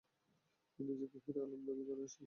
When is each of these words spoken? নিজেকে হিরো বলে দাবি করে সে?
নিজেকে 0.79 1.17
হিরো 1.23 1.41
বলে 1.43 1.63
দাবি 1.67 1.83
করে 1.87 2.03
সে? 2.07 2.19